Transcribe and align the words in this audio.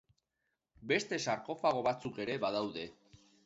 Beste 0.93 1.21
sarkofago 1.27 1.87
batzuk 1.91 2.21
ere 2.27 2.41
badaude. 2.49 2.91